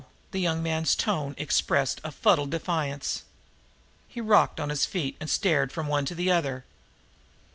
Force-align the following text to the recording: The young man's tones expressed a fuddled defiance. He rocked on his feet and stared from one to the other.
The 0.31 0.39
young 0.41 0.63
man's 0.63 0.95
tones 0.95 1.35
expressed 1.37 2.01
a 2.03 2.11
fuddled 2.11 2.49
defiance. 2.49 3.21
He 4.07 4.19
rocked 4.19 4.59
on 4.59 4.69
his 4.71 4.83
feet 4.83 5.15
and 5.19 5.29
stared 5.29 5.71
from 5.71 5.85
one 5.85 6.05
to 6.05 6.15
the 6.15 6.31
other. 6.31 6.65